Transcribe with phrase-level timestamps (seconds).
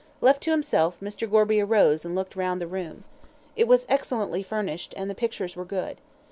[0.19, 1.29] Left to himself, Mr.
[1.29, 3.03] Gorby arose and looked round the room.
[3.55, 5.97] It was excellently furnished, and the pictures were good.